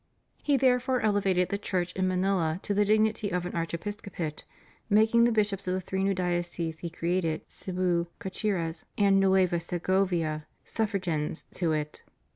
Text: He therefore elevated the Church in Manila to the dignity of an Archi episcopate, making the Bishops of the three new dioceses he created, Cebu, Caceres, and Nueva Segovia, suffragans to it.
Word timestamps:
He 0.41 0.57
therefore 0.57 1.01
elevated 1.01 1.49
the 1.49 1.59
Church 1.59 1.93
in 1.93 2.07
Manila 2.07 2.59
to 2.63 2.73
the 2.73 2.85
dignity 2.85 3.29
of 3.29 3.45
an 3.45 3.53
Archi 3.53 3.75
episcopate, 3.77 4.43
making 4.89 5.25
the 5.25 5.31
Bishops 5.31 5.67
of 5.67 5.75
the 5.75 5.79
three 5.81 6.03
new 6.03 6.15
dioceses 6.15 6.79
he 6.79 6.89
created, 6.89 7.41
Cebu, 7.47 8.07
Caceres, 8.17 8.83
and 8.97 9.19
Nueva 9.19 9.59
Segovia, 9.59 10.47
suffragans 10.65 11.43
to 11.53 11.73
it. 11.73 12.01